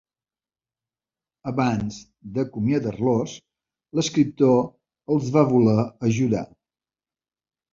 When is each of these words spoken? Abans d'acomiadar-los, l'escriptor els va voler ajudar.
Abans 1.51 1.99
d'acomiadar-los, 2.37 3.35
l'escriptor 3.99 4.59
els 5.17 5.31
va 5.37 5.47
voler 5.53 5.77
ajudar. 6.11 6.45